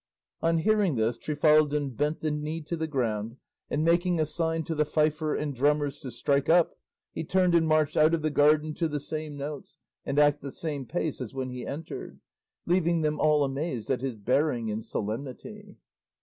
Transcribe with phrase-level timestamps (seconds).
[0.41, 3.37] On hearing this Trifaldin bent the knee to the ground,
[3.69, 6.75] and making a sign to the fifer and drummers to strike up,
[7.11, 10.51] he turned and marched out of the garden to the same notes and at the
[10.51, 12.19] same pace as when he entered,
[12.65, 15.77] leaving them all amazed at his bearing and solemnity.